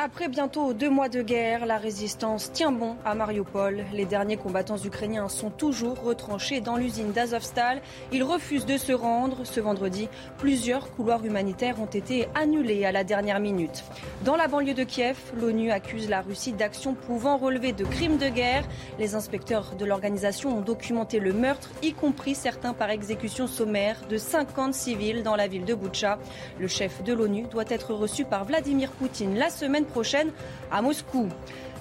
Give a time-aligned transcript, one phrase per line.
[0.00, 3.84] Après bientôt deux mois de guerre, la résistance tient bon à Mariupol.
[3.92, 7.82] Les derniers combattants ukrainiens sont toujours retranchés dans l'usine d'Azovstal.
[8.12, 9.38] Ils refusent de se rendre.
[9.42, 13.82] Ce vendredi, plusieurs couloirs humanitaires ont été annulés à la dernière minute.
[14.24, 18.28] Dans la banlieue de Kiev, l'ONU accuse la Russie d'actions pouvant relever de crimes de
[18.28, 18.68] guerre.
[19.00, 24.16] Les inspecteurs de l'organisation ont documenté le meurtre, y compris certains par exécution sommaire, de
[24.16, 26.20] 50 civils dans la ville de Boutcha.
[26.60, 30.30] Le chef de l'ONU doit être reçu par Vladimir Poutine la semaine prochaine
[30.70, 31.28] à Moscou.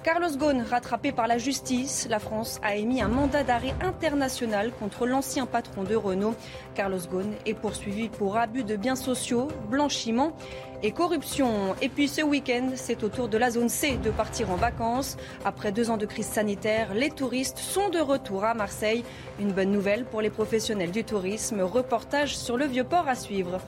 [0.08, 5.06] Carlos Ghosn, rattrapé par la justice, la France a émis un mandat d'arrêt international contre
[5.06, 6.34] l'ancien patron de Renault.
[6.76, 10.32] Carlos Ghosn est poursuivi pour abus de biens sociaux, blanchiment
[10.82, 11.76] et corruption.
[11.82, 15.18] Et puis ce week-end, c'est au tour de la zone C de partir en vacances.
[15.44, 19.04] Après deux ans de crise sanitaire, les touristes sont de retour à Marseille.
[19.42, 21.60] Une bonne nouvelle pour les professionnels du tourisme.
[21.60, 23.60] Reportage sur le Vieux-Port à suivre.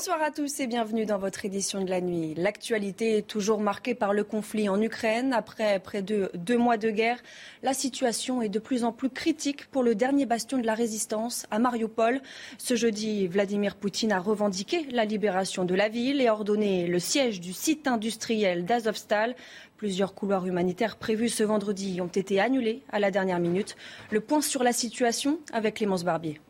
[0.00, 2.32] Bonsoir à tous et bienvenue dans votre édition de la nuit.
[2.34, 5.34] L'actualité est toujours marquée par le conflit en Ukraine.
[5.34, 7.18] Après près de deux mois de guerre,
[7.62, 11.44] la situation est de plus en plus critique pour le dernier bastion de la résistance
[11.50, 12.22] à Mariupol.
[12.56, 17.38] Ce jeudi, Vladimir Poutine a revendiqué la libération de la ville et ordonné le siège
[17.38, 19.36] du site industriel d'Azovstal.
[19.76, 23.76] Plusieurs couloirs humanitaires prévus ce vendredi ont été annulés à la dernière minute.
[24.10, 26.40] Le point sur la situation avec Clémence Barbier.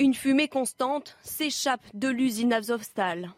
[0.00, 3.34] Une fumée constante s'échappe de l'usine Azovstal.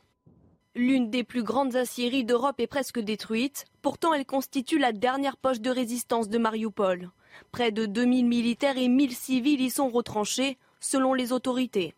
[0.76, 3.64] L'une des plus grandes aciéries d'Europe est presque détruite.
[3.82, 7.10] Pourtant, elle constitue la dernière poche de résistance de Mariupol.
[7.50, 11.94] Près de 2000 militaires et 1000 civils y sont retranchés, selon les autorités.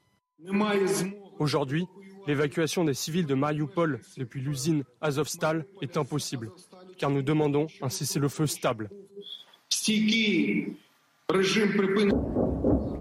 [1.38, 1.86] Aujourd'hui,
[2.26, 6.50] l'évacuation des civils de Mariupol depuis l'usine Azovstal est impossible,
[6.96, 8.88] car nous demandons un cessez-le-feu stable.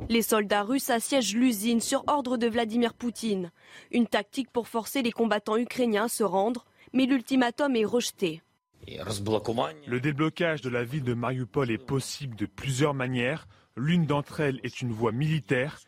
[0.10, 3.52] Les soldats russes assiègent l'usine sur ordre de Vladimir Poutine.
[3.92, 8.42] Une tactique pour forcer les combattants ukrainiens à se rendre, mais l'ultimatum est rejeté.
[8.88, 13.48] Le déblocage de la ville de Mariupol est possible de plusieurs manières.
[13.76, 15.80] L'une d'entre elles est une voie militaire.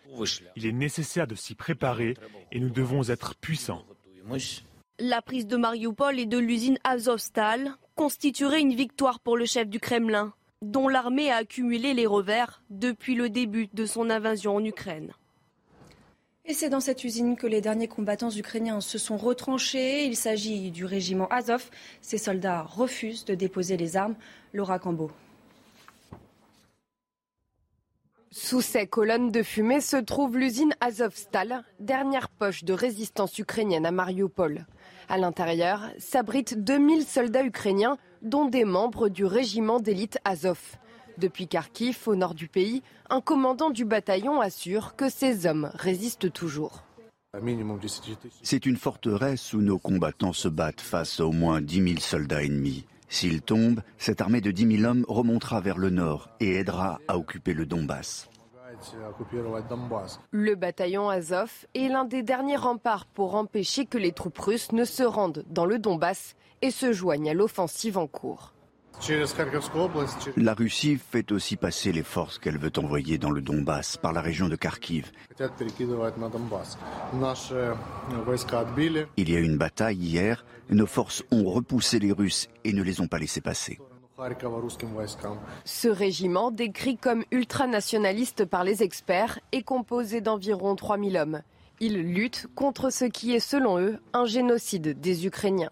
[0.56, 2.16] Il est nécessaire de s'y préparer
[2.52, 3.84] et nous devons être puissants.
[4.98, 9.80] La prise de Mariupol et de l'usine Azovstal constituerait une victoire pour le chef du
[9.80, 15.14] Kremlin dont l'armée a accumulé les revers depuis le début de son invasion en Ukraine.
[16.48, 20.06] Et c'est dans cette usine que les derniers combattants ukrainiens se sont retranchés.
[20.06, 21.70] Il s'agit du régiment Azov.
[22.02, 24.16] Ces soldats refusent de déposer les armes.
[24.54, 25.10] Laura Cambo.
[28.30, 33.92] Sous ces colonnes de fumée se trouve l'usine Azovstal, dernière poche de résistance ukrainienne à
[33.92, 34.68] Mariupol.
[35.08, 40.60] À l'intérieur s'abritent 2000 soldats ukrainiens dont des membres du régiment d'élite Azov.
[41.18, 46.32] Depuis Kharkiv, au nord du pays, un commandant du bataillon assure que ces hommes résistent
[46.32, 46.84] toujours.
[48.42, 52.44] C'est une forteresse où nos combattants se battent face à au moins 10 000 soldats
[52.44, 52.86] ennemis.
[53.08, 57.18] S'ils tombent, cette armée de 10 000 hommes remontera vers le nord et aidera à
[57.18, 58.30] occuper le Donbass.
[60.32, 64.86] Le bataillon Azov est l'un des derniers remparts pour empêcher que les troupes russes ne
[64.86, 68.54] se rendent dans le Donbass et se joignent à l'offensive en cours.
[70.38, 74.22] La Russie fait aussi passer les forces qu'elle veut envoyer dans le Donbass par la
[74.22, 75.12] région de Kharkiv.
[79.18, 82.84] Il y a eu une bataille hier, nos forces ont repoussé les Russes et ne
[82.84, 83.80] les ont pas laissés passer.
[85.66, 91.42] Ce régiment, décrit comme ultranationaliste par les experts, est composé d'environ 3000 hommes.
[91.82, 95.70] Ils luttent contre ce qui est, selon eux, un génocide des Ukrainiens.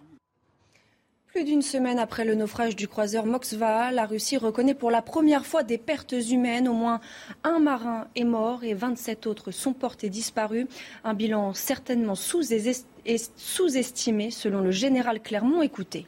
[1.27, 5.45] Plus d'une semaine après le naufrage du croiseur Moskva, la Russie reconnaît pour la première
[5.45, 6.67] fois des pertes humaines.
[6.67, 6.99] Au moins
[7.45, 10.67] un marin est mort et 27 autres sont portés disparus.
[11.05, 15.61] Un bilan certainement sous-estimé selon le général Clermont.
[15.61, 16.07] Écoutez.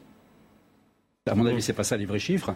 [1.28, 2.54] À mon avis, c'est pas ça les vrais chiffres,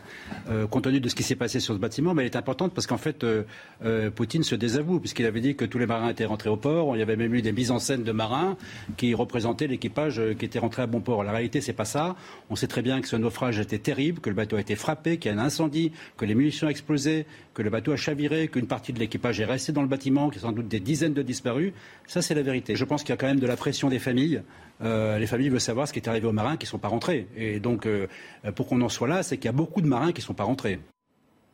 [0.49, 2.73] euh, compte tenu de ce qui s'est passé sur ce bâtiment, mais elle est importante
[2.73, 3.43] parce qu'en fait, euh,
[3.85, 6.95] euh, Poutine se désavoue, puisqu'il avait dit que tous les marins étaient rentrés au port.
[6.95, 8.57] Il y avait même eu des mises en scène de marins
[8.97, 11.25] qui représentaient l'équipage qui était rentré à bon port.
[11.25, 12.15] La réalité, c'est pas ça.
[12.49, 15.17] On sait très bien que ce naufrage était terrible, que le bateau a été frappé,
[15.17, 18.47] qu'il y a un incendie, que les munitions ont explosé, que le bateau a chaviré,
[18.47, 20.79] qu'une partie de l'équipage est restée dans le bâtiment, qu'il y a sans doute des
[20.79, 21.73] dizaines de disparus.
[22.07, 22.77] Ça, c'est la vérité.
[22.77, 24.43] Je pense qu'il y a quand même de la pression des familles.
[24.83, 26.89] Euh, les familles veulent savoir ce qui est arrivé aux marins qui ne sont pas
[26.89, 27.27] rentrés.
[27.37, 28.07] Et donc, euh,
[28.55, 30.35] pour qu'on en soit là, c'est qu'il y a beaucoup de marins qui ne sont
[30.35, 30.81] pas rentrés.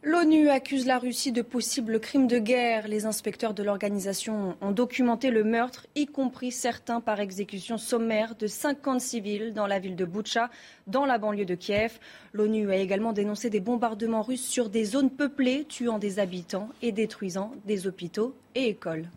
[0.09, 2.87] L'ONU accuse la Russie de possibles crimes de guerre.
[2.87, 8.47] Les inspecteurs de l'organisation ont documenté le meurtre, y compris certains par exécution sommaire de
[8.47, 10.49] 50 civils dans la ville de Boutcha,
[10.87, 11.99] dans la banlieue de Kiev.
[12.33, 16.93] L'ONU a également dénoncé des bombardements russes sur des zones peuplées, tuant des habitants et
[16.93, 19.09] détruisant des hôpitaux et écoles.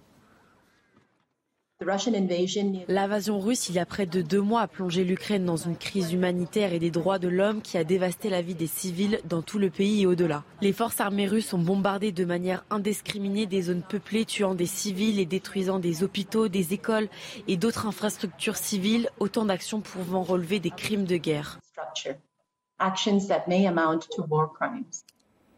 [2.89, 6.11] L'invasion russe, il y a près de deux mois, a plongé l'Ukraine dans une crise
[6.11, 9.59] humanitaire et des droits de l'homme qui a dévasté la vie des civils dans tout
[9.59, 10.43] le pays et au-delà.
[10.59, 15.19] Les forces armées russes ont bombardé de manière indiscriminée des zones peuplées, tuant des civils
[15.19, 17.07] et détruisant des hôpitaux, des écoles
[17.47, 21.59] et d'autres infrastructures civiles, autant d'actions pouvant relever des crimes de guerre.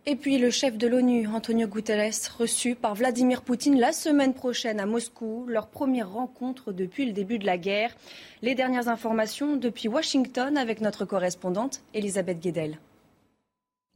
[0.07, 4.79] Et puis le chef de l'ONU, Antonio Guterres, reçu par Vladimir Poutine la semaine prochaine
[4.79, 7.95] à Moscou, leur première rencontre depuis le début de la guerre.
[8.41, 12.79] Les dernières informations depuis Washington avec notre correspondante Elisabeth Guedel.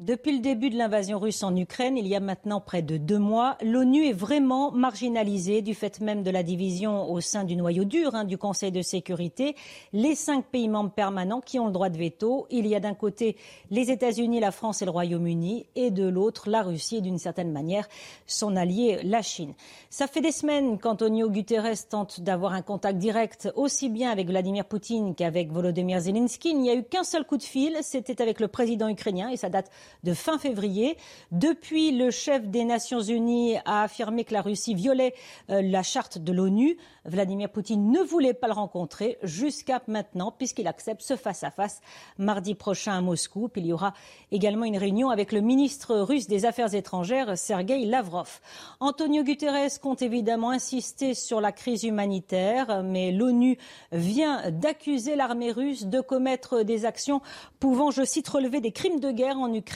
[0.02, 3.18] Depuis le début de l'invasion russe en Ukraine, il y a maintenant près de deux
[3.18, 7.86] mois, l'ONU est vraiment marginalisée du fait même de la division au sein du noyau
[7.86, 9.56] dur hein, du Conseil de sécurité.
[9.94, 12.94] Les cinq pays membres permanents qui ont le droit de veto, il y a d'un
[12.94, 13.38] côté
[13.72, 17.54] les États-Unis, la France et le Royaume-Uni, et de l'autre la Russie et d'une certaine
[17.54, 17.88] manière
[18.28, 19.54] son allié, la Chine.
[19.90, 24.66] Ça fait des semaines qu'Antonio Guterres tente d'avoir un contact direct aussi bien avec Vladimir
[24.66, 26.50] Poutine qu'avec Volodymyr Zelensky.
[26.50, 29.38] Il n'y a eu qu'un seul coup de fil, c'était avec le président ukrainien et
[29.38, 29.72] ça date
[30.04, 30.98] de fin février.
[31.32, 35.14] Depuis, le chef des Nations Unies a affirmé que la Russie violait
[35.50, 36.78] euh, la charte de l'ONU.
[37.06, 41.82] Vladimir Poutine ne voulait pas le rencontrer jusqu'à maintenant, puisqu'il accepte ce face-à-face
[42.18, 43.48] mardi prochain à Moscou.
[43.48, 43.94] Puis il y aura
[44.32, 48.40] également une réunion avec le ministre russe des Affaires étrangères, Sergei Lavrov.
[48.80, 53.58] Antonio Guterres compte évidemment insister sur la crise humanitaire, mais l'ONU
[53.92, 57.22] vient d'accuser l'armée russe de commettre des actions
[57.60, 59.75] pouvant, je cite, relever des crimes de guerre en Ukraine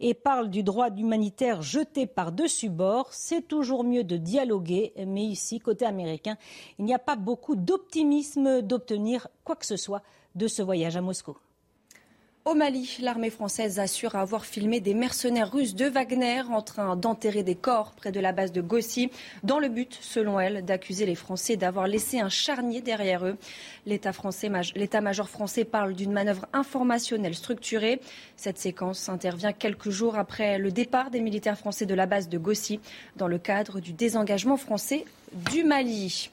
[0.00, 3.08] et parle du droit humanitaire jeté par-dessus bord.
[3.12, 6.36] C'est toujours mieux de dialoguer, mais ici, côté américain,
[6.78, 10.02] il n'y a pas beaucoup d'optimisme d'obtenir quoi que ce soit
[10.34, 11.36] de ce voyage à Moscou.
[12.44, 17.44] Au Mali, l'armée française assure avoir filmé des mercenaires russes de Wagner en train d'enterrer
[17.44, 19.12] des corps près de la base de Gossi,
[19.44, 23.36] dans le but, selon elle, d'accuser les Français d'avoir laissé un charnier derrière eux.
[23.86, 28.00] L'état-major français parle d'une manœuvre informationnelle structurée.
[28.36, 32.38] Cette séquence intervient quelques jours après le départ des militaires français de la base de
[32.38, 32.80] Gossi,
[33.14, 36.28] dans le cadre du désengagement français du Mali.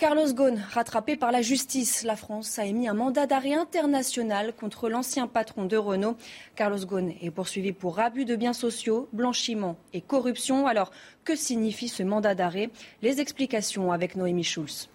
[0.00, 4.88] Carlos Ghosn, rattrapé par la justice, la France a émis un mandat d'arrêt international contre
[4.88, 6.16] l'ancien patron de Renault.
[6.56, 10.66] Carlos Ghosn est poursuivi pour abus de biens sociaux, blanchiment et corruption.
[10.66, 10.90] Alors,
[11.22, 12.70] que signifie ce mandat d'arrêt?
[13.02, 14.88] Les explications avec Noémie Schulz.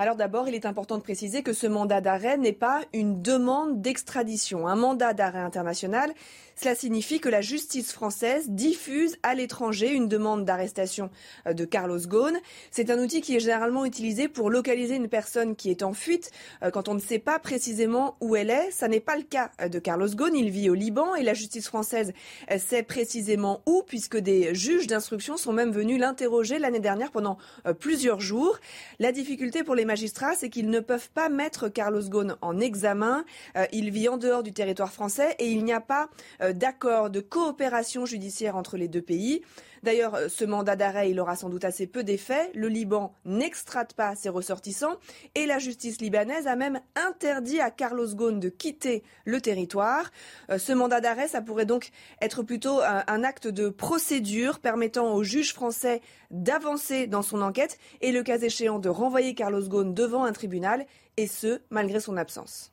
[0.00, 3.82] Alors d'abord, il est important de préciser que ce mandat d'arrêt n'est pas une demande
[3.82, 4.68] d'extradition.
[4.68, 6.14] Un mandat d'arrêt international,
[6.54, 11.10] cela signifie que la justice française diffuse à l'étranger une demande d'arrestation
[11.48, 12.36] euh, de Carlos Ghosn.
[12.70, 16.30] C'est un outil qui est généralement utilisé pour localiser une personne qui est en fuite
[16.62, 18.70] euh, quand on ne sait pas précisément où elle est.
[18.70, 20.36] Ça n'est pas le cas euh, de Carlos Ghosn.
[20.36, 22.12] Il vit au Liban et la justice française
[22.58, 27.38] sait précisément où puisque des juges d'instruction sont même venus l'interroger l'année dernière pendant
[27.80, 28.58] plusieurs jours.
[29.00, 33.24] La difficulté pour les magistrats, c'est qu'ils ne peuvent pas mettre Carlos Ghosn en examen.
[33.72, 36.08] Il vit en dehors du territoire français et il n'y a pas
[36.42, 39.42] euh, d'accord de coopération judiciaire entre les deux pays.
[39.82, 42.50] D'ailleurs, euh, ce mandat d'arrêt, il aura sans doute assez peu d'effet.
[42.54, 44.96] Le Liban n'extrate pas ses ressortissants
[45.34, 50.10] et la justice libanaise a même interdit à Carlos Ghosn de quitter le territoire.
[50.50, 55.22] Euh, ce mandat d'arrêt, ça pourrait donc être plutôt un acte de procédure permettant au
[55.22, 60.24] juge français d'avancer dans son enquête et le cas échéant de renvoyer Carlos Ghosn devant
[60.24, 62.72] un tribunal et ce, malgré son absence.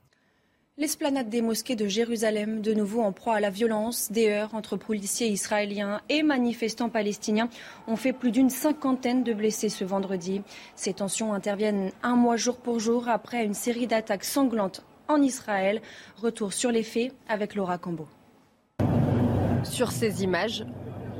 [0.77, 4.75] L'esplanade des mosquées de Jérusalem, de nouveau en proie à la violence, des heurts entre
[4.75, 7.47] policiers israéliens et manifestants palestiniens
[7.87, 10.41] ont fait plus d'une cinquantaine de blessés ce vendredi.
[10.75, 15.81] Ces tensions interviennent un mois jour pour jour après une série d'attaques sanglantes en Israël.
[16.17, 18.09] Retour sur les faits avec Laura Cambo.
[19.63, 20.65] Sur ces images,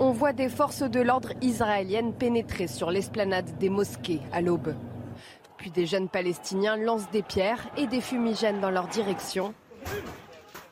[0.01, 4.75] on voit des forces de l'ordre israéliennes pénétrer sur l'esplanade des mosquées à l'aube.
[5.73, 9.53] Des jeunes Palestiniens lancent des pierres et des fumigènes dans leur direction.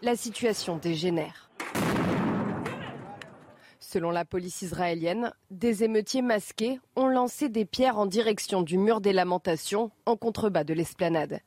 [0.01, 1.50] la situation dégénère.
[3.79, 9.01] Selon la police israélienne, des émeutiers masqués ont lancé des pierres en direction du mur
[9.01, 11.39] des lamentations en contrebas de l'esplanade.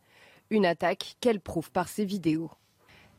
[0.50, 2.50] Une attaque qu'elle prouve par ses vidéos.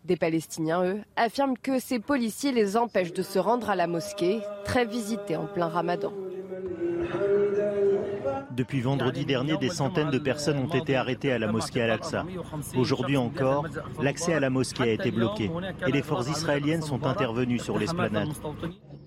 [0.06, 4.40] Des Palestiniens, eux, affirment que ces policiers les empêchent de se rendre à la mosquée,
[4.66, 6.14] très visitée en plein ramadan.
[8.58, 12.26] Depuis vendredi dernier, des centaines de personnes ont été arrêtées à la mosquée Al-Aqsa.
[12.76, 13.68] Aujourd'hui encore,
[14.02, 15.52] l'accès à la mosquée a été bloqué
[15.86, 18.30] et les forces israéliennes sont intervenues sur l'esplanade.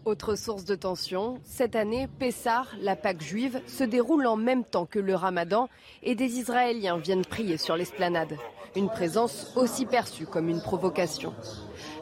[0.04, 4.87] Autre source de tension, cette année, Pessar, la Pâque juive, se déroule en même temps
[4.87, 5.69] que le ramadan
[6.04, 8.37] et des Israéliens viennent prier sur l'esplanade.
[8.76, 11.35] Une présence aussi perçue comme une provocation.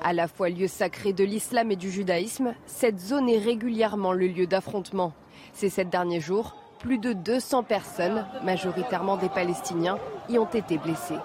[0.03, 4.27] À la fois lieu sacré de l'islam et du judaïsme, cette zone est régulièrement le
[4.27, 5.15] lieu d'affrontement.
[5.55, 11.19] Ces sept derniers jours, plus de 200 personnes, majoritairement des Palestiniens, y ont été blessées.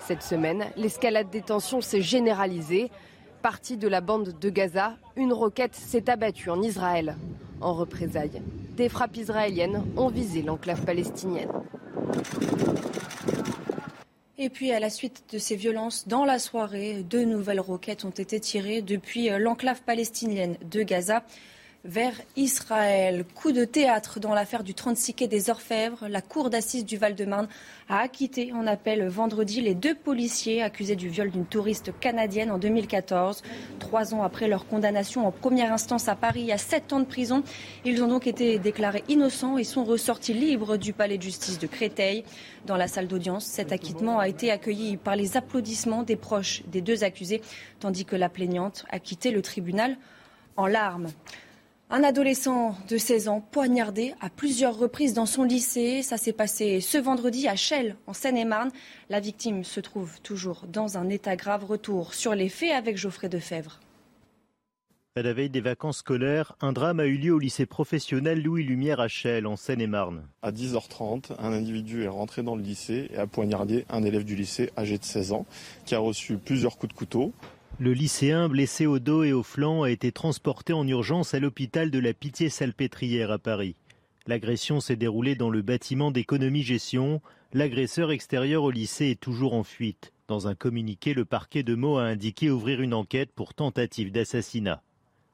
[0.00, 2.90] Cette semaine, l'escalade des tensions s'est généralisée
[3.44, 7.14] partie de la bande de Gaza, une roquette s'est abattue en Israël.
[7.60, 8.40] En représailles,
[8.74, 11.50] des frappes israéliennes ont visé l'enclave palestinienne.
[14.38, 18.10] Et puis, à la suite de ces violences, dans la soirée, deux nouvelles roquettes ont
[18.10, 21.22] été tirées depuis l'enclave palestinienne de Gaza
[21.84, 23.26] vers Israël.
[23.34, 26.08] Coup de théâtre dans l'affaire du 36 quai des Orfèvres.
[26.08, 27.46] La cour d'assises du Val-de-Marne
[27.90, 32.56] a acquitté en appel vendredi les deux policiers accusés du viol d'une touriste canadienne en
[32.58, 33.42] 2014.
[33.80, 37.42] Trois ans après leur condamnation en première instance à Paris à sept ans de prison,
[37.84, 41.66] ils ont donc été déclarés innocents et sont ressortis libres du palais de justice de
[41.66, 42.24] Créteil.
[42.64, 46.80] Dans la salle d'audience, cet acquittement a été accueilli par les applaudissements des proches des
[46.80, 47.42] deux accusés,
[47.78, 49.98] tandis que la plaignante a quitté le tribunal
[50.56, 51.08] en larmes.
[51.90, 56.02] Un adolescent de 16 ans poignardé à plusieurs reprises dans son lycée.
[56.02, 58.70] Ça s'est passé ce vendredi à Chelles, en Seine-et-Marne.
[59.10, 61.64] La victime se trouve toujours dans un état grave.
[61.64, 63.80] Retour sur les faits avec Geoffrey Defebvre.
[65.14, 68.64] À la veille des vacances scolaires, un drame a eu lieu au lycée professionnel Louis
[68.64, 70.26] Lumière à Chelles, en Seine-et-Marne.
[70.42, 74.34] À 10h30, un individu est rentré dans le lycée et a poignardé un élève du
[74.34, 75.46] lycée âgé de 16 ans
[75.84, 77.32] qui a reçu plusieurs coups de couteau.
[77.80, 81.90] Le lycéen, blessé au dos et au flanc, a été transporté en urgence à l'hôpital
[81.90, 83.74] de la Pitié-Salpêtrière à Paris.
[84.28, 87.20] L'agression s'est déroulée dans le bâtiment d'économie-gestion.
[87.52, 90.12] L'agresseur extérieur au lycée est toujours en fuite.
[90.28, 94.80] Dans un communiqué, le parquet de Meaux a indiqué ouvrir une enquête pour tentative d'assassinat.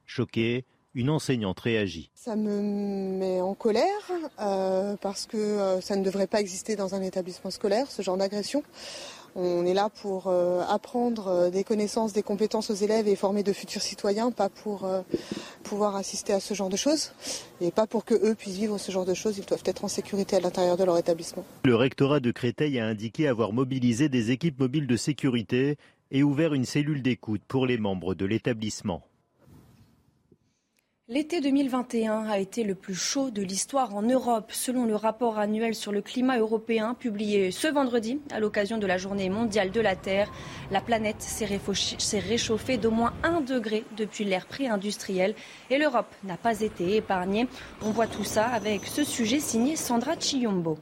[0.06, 2.10] Choqué, une enseignante réagit.
[2.14, 3.84] Ça me met en colère
[4.40, 8.16] euh, parce que euh, ça ne devrait pas exister dans un établissement scolaire, ce genre
[8.16, 8.64] d'agression.
[9.36, 13.42] On est là pour euh, apprendre euh, des connaissances, des compétences aux élèves et former
[13.42, 15.02] de futurs citoyens, pas pour euh,
[15.62, 17.12] pouvoir assister à ce genre de choses
[17.60, 19.38] et pas pour que eux puissent vivre ce genre de choses.
[19.38, 21.44] Ils doivent être en sécurité à l'intérieur de leur établissement.
[21.64, 25.76] Le rectorat de Créteil a indiqué avoir mobilisé des équipes mobiles de sécurité
[26.10, 29.02] et ouvert une cellule d'écoute pour les membres de l'établissement.
[31.12, 35.74] L'été 2021 a été le plus chaud de l'histoire en Europe, selon le rapport annuel
[35.74, 39.96] sur le climat européen publié ce vendredi à l'occasion de la journée mondiale de la
[39.96, 40.30] Terre.
[40.70, 45.34] La planète s'est réchauffée d'au moins un degré depuis l'ère pré-industrielle
[45.68, 47.48] et l'Europe n'a pas été épargnée.
[47.82, 50.78] On voit tout ça avec ce sujet signé Sandra Chiombo.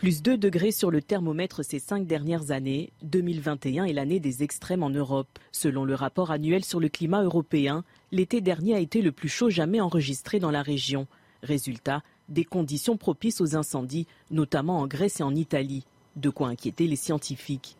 [0.00, 2.90] Plus 2 degrés sur le thermomètre ces cinq dernières années.
[3.02, 5.28] 2021 est l'année des extrêmes en Europe.
[5.52, 9.50] Selon le rapport annuel sur le climat européen, l'été dernier a été le plus chaud
[9.50, 11.06] jamais enregistré dans la région.
[11.42, 15.84] Résultat, des conditions propices aux incendies, notamment en Grèce et en Italie.
[16.16, 17.76] De quoi inquiéter les scientifiques.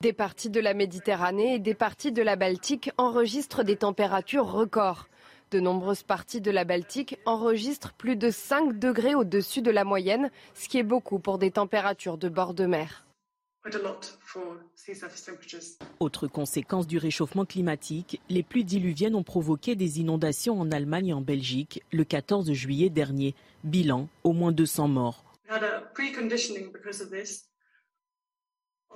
[0.00, 5.08] Des parties de la Méditerranée et des parties de la Baltique enregistrent des températures records.
[5.52, 10.30] De nombreuses parties de la Baltique enregistrent plus de 5 degrés au-dessus de la moyenne,
[10.54, 13.04] ce qui est beaucoup pour des températures de bord de mer.
[16.00, 21.12] Autre conséquence du réchauffement climatique, les pluies diluviennes ont provoqué des inondations en Allemagne et
[21.12, 23.34] en Belgique le 14 juillet dernier.
[23.62, 25.22] Bilan, au moins 200 morts.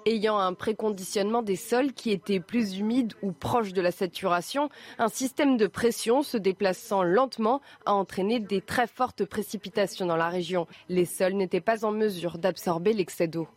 [0.05, 5.09] Ayant un préconditionnement des sols qui était plus humide ou proche de la saturation, un
[5.09, 10.67] système de pression se déplaçant lentement a entraîné des très fortes précipitations dans la région.
[10.88, 13.49] Les sols n'étaient pas en mesure d'absorber l'excès d'eau.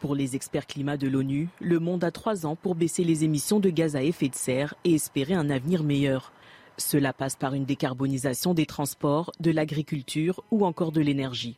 [0.00, 3.60] Pour les experts climat de l'ONU, le monde a trois ans pour baisser les émissions
[3.60, 6.32] de gaz à effet de serre et espérer un avenir meilleur.
[6.78, 11.56] Cela passe par une décarbonisation des transports, de l'agriculture ou encore de l'énergie.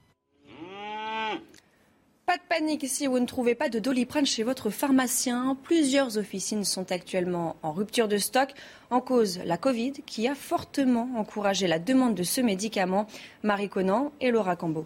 [2.28, 5.56] Pas de panique si vous ne trouvez pas de doliprane chez votre pharmacien.
[5.62, 8.52] Plusieurs officines sont actuellement en rupture de stock
[8.90, 13.06] en cause la Covid qui a fortement encouragé la demande de ce médicament.
[13.42, 14.84] Marie Conan et Laura Cambo.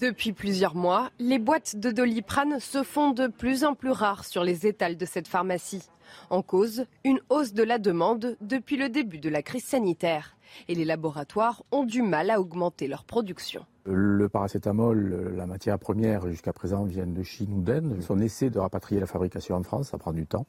[0.00, 4.42] Depuis plusieurs mois, les boîtes de doliprane se font de plus en plus rares sur
[4.44, 5.90] les étals de cette pharmacie.
[6.30, 10.38] En cause, une hausse de la demande depuis le début de la crise sanitaire.
[10.68, 13.66] Et les laboratoires ont du mal à augmenter leur production.
[13.84, 17.98] Le paracétamol, la matière première jusqu'à présent vient de Chine ou d'Inde.
[18.08, 20.46] On essaie de rapatrier la fabrication en France, ça prend du temps.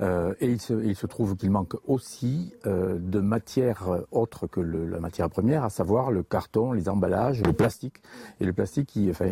[0.00, 5.28] Euh, et il se, trouve qu'il manque aussi euh, de matières autres que la matière
[5.28, 7.96] première, à savoir le carton, les emballages, le plastique.
[8.40, 9.30] Et le plastique, qui, enfin,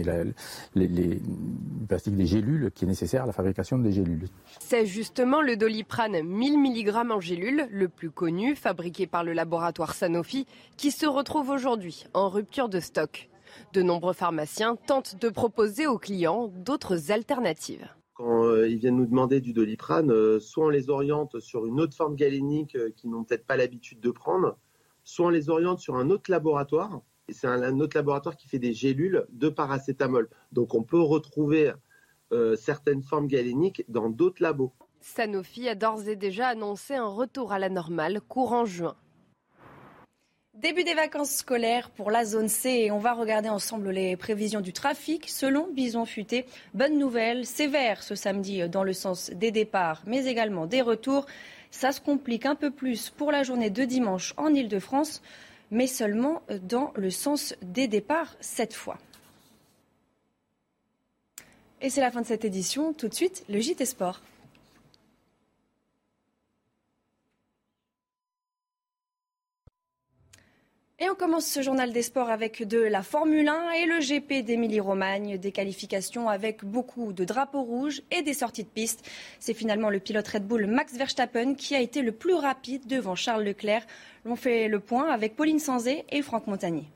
[0.74, 4.28] des gélules qui est nécessaire à la fabrication des gélules.
[4.60, 9.94] C'est justement le doliprane 1000 mg en gélule, le plus connu, fabriqué par le laboratoire
[9.94, 10.46] Sanofi,
[10.76, 13.28] qui se retrouve aujourd'hui en rupture de stock.
[13.72, 19.06] De nombreux pharmaciens tentent de proposer aux clients d'autres alternatives quand euh, ils viennent nous
[19.06, 23.10] demander du doliprane, euh, soit on les oriente sur une autre forme galénique euh, qu'ils
[23.10, 24.58] n'ont peut-être pas l'habitude de prendre,
[25.04, 27.00] soit on les oriente sur un autre laboratoire.
[27.28, 30.28] C'est un, autre laboratoire qui fait des gélules de paracétamol.
[30.50, 31.72] Donc on peut retrouver
[32.56, 34.72] certaines formes galéniques dans d'autres labos.
[35.00, 38.96] Sanofi a d'ores et déjà annoncé un retour à la normale courant juin.
[40.60, 44.60] Début des vacances scolaires pour la zone C et on va regarder ensemble les prévisions
[44.60, 45.28] du trafic.
[45.28, 50.66] Selon Bison Futé, bonne nouvelle, sévère ce samedi dans le sens des départs mais également
[50.66, 51.26] des retours.
[51.70, 55.22] Ça se complique un peu plus pour la journée de dimanche en Ile-de-France,
[55.70, 58.98] mais seulement dans le sens des départs cette fois.
[61.80, 62.92] Et c'est la fin de cette édition.
[62.94, 64.20] Tout de suite, le JT Sport.
[71.00, 74.44] Et on commence ce journal des sports avec de la Formule 1 et le GP
[74.44, 75.38] d'Émilie-Romagne.
[75.38, 79.08] Des qualifications avec beaucoup de drapeaux rouges et des sorties de piste.
[79.38, 83.14] C'est finalement le pilote Red Bull Max Verstappen qui a été le plus rapide devant
[83.14, 83.86] Charles Leclerc.
[84.24, 86.90] On fait le point avec Pauline Sanzé et Franck Montagnier.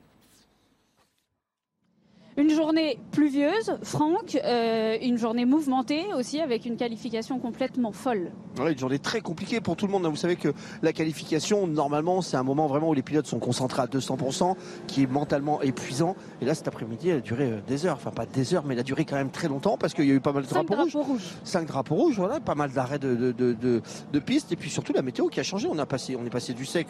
[2.35, 8.31] Une journée pluvieuse, Franck, euh, une journée mouvementée aussi avec une qualification complètement folle.
[8.59, 10.07] Oui, une journée très compliquée pour tout le monde.
[10.07, 10.49] Vous savez que
[10.81, 14.55] la qualification, normalement, c'est un moment vraiment où les pilotes sont concentrés à 200%,
[14.87, 16.15] qui est mentalement épuisant.
[16.41, 17.97] Et là, cet après-midi, elle a duré euh, des heures.
[17.97, 20.11] Enfin, pas des heures, mais elle a duré quand même très longtemps parce qu'il y
[20.11, 21.35] a eu pas mal de drapeaux, rouges.
[21.43, 24.51] Cinq drapeaux rouges, voilà, pas mal d'arrêts de, de, de, pistes.
[24.51, 25.67] Et puis surtout la météo qui a changé.
[25.71, 26.87] On, a passé, on est passé du sec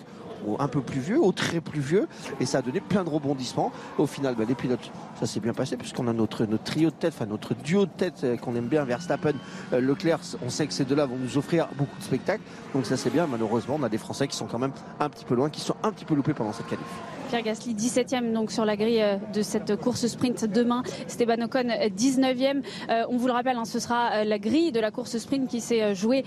[0.48, 2.08] au un peu pluvieux, au très pluvieux.
[2.40, 3.74] Et ça a donné plein de rebondissements.
[3.98, 7.14] Au final, bah, les pilotes, ça s'est bien passé puisqu'on a notre, trio de tête,
[7.16, 9.34] enfin notre duo de tête euh, qu'on aime bien, Verstappen,
[9.74, 10.20] euh, Leclerc.
[10.46, 12.44] On sait que ces deux-là vont nous offrir beaucoup de spectacles.
[12.74, 13.26] Donc ça c'est bien.
[13.26, 15.76] Malheureusement, on a des Français qui sont quand même un petit peu loin, qui sont
[15.82, 16.86] un petit peu loupés pendant cette qualif.
[17.30, 20.84] Pierre Gasly 17e donc sur la grille euh, de cette course sprint demain.
[21.08, 21.68] Esteban Ocon
[21.98, 22.62] 19e.
[23.10, 25.96] on vous le rappelle, hein, ce sera la grille de la course sprint qui s'est
[25.96, 26.26] jouée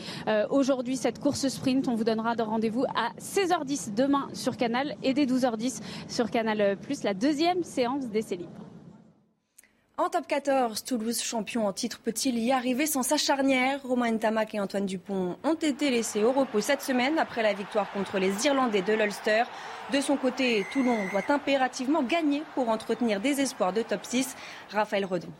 [0.50, 0.96] aujourd'hui.
[0.96, 5.26] Cette course sprint, on vous donnera de rendez-vous à 16h10 demain sur Canal et dès
[5.26, 8.65] 12h10 sur Canal+, la deuxième séance d'essai libre.
[9.98, 13.80] En top 14, Toulouse, champion en titre, peut-il y arriver sans sa charnière?
[13.82, 17.90] Romain Ntamak et Antoine Dupont ont été laissés au repos cette semaine après la victoire
[17.92, 19.44] contre les Irlandais de l'Ulster.
[19.94, 24.36] De son côté, Toulon doit impérativement gagner pour entretenir des espoirs de top 6.
[24.70, 25.32] Raphaël Redon.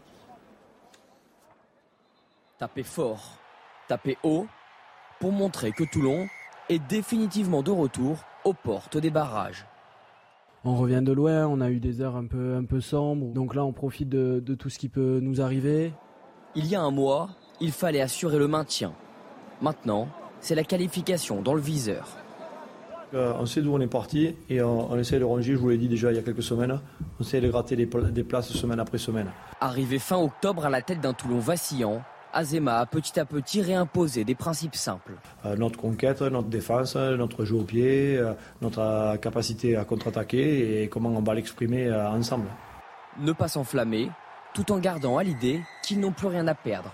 [2.57, 3.37] Taper fort,
[3.89, 4.47] taper haut,
[5.21, 6.29] pour montrer que Toulon
[6.71, 9.67] est définitivement de retour aux portes des barrages
[10.67, 13.55] on revient de loin, on a eu des heures un peu, un peu sombres, donc
[13.55, 15.93] là on profite de, tout ce qui peut nous arriver.
[16.57, 18.93] Il y a un mois, il fallait assurer le maintien.
[19.63, 20.09] Maintenant,
[20.41, 22.09] c'est la qualification dans le viseur.
[23.15, 25.79] Euh, on sait d'où on est parti et on, essaie de ronger, je vous l'ai
[25.79, 26.81] dit déjà il y a quelques semaines,
[27.21, 29.31] on essaie de gratter des, des places semaine après semaine.
[29.61, 32.03] Arrivé fin octobre à la tête d'un Toulon vacillant,
[32.37, 35.13] Azema a petit à petit réimposé des principes simples.
[35.47, 40.89] Euh, notre conquête, notre défense, notre jeu au pied, euh, notre capacité à contre-attaquer et
[40.89, 42.49] comment on va l'exprimer euh, ensemble.
[43.19, 44.11] Ne pas s'enflammer,
[44.53, 46.93] tout en gardant à l'idée qu'ils n'ont plus rien à perdre.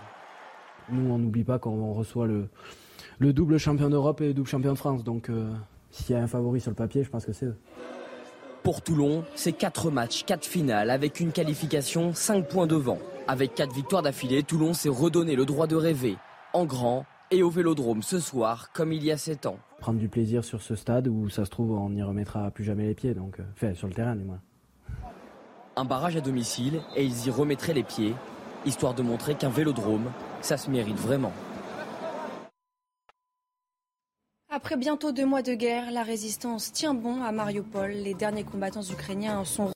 [0.88, 2.48] Nous, on n'oublie pas qu'on reçoit le,
[3.18, 5.02] le, double champion d'Europe et le double champion de France.
[5.02, 5.28] Donc,
[5.90, 7.57] s'il y a un favori sur le papier, je pense que c'est eux.
[8.62, 12.98] Pour Toulon, c'est 4 matchs, 4 finales avec une qualification 5 points devant.
[13.27, 16.16] Avec 4 victoires d'affilée, Toulon s'est redonné le droit de rêver,
[16.53, 19.57] en grand et au vélodrome ce soir, comme il y a 7 ans.
[19.81, 22.87] Prendre du plaisir sur ce stade où ça se trouve, on n'y remettra plus jamais
[22.87, 24.40] les pieds, donc, euh, fait, sur le terrain du moins.
[25.75, 28.14] Un barrage à domicile et ils y remettraient les pieds,
[28.64, 30.09] histoire de montrer qu'un vélodrome,
[30.40, 31.33] ça se mérite vraiment.
[34.55, 37.93] Après bientôt deux mois de guerre, la résistance tient bon à Mariupol.
[37.93, 39.73] Les derniers combattants ukrainiens sont